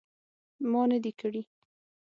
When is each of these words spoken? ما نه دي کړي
ما 0.71 0.81
نه 0.91 0.97
دي 1.03 1.11
کړي 1.19 1.41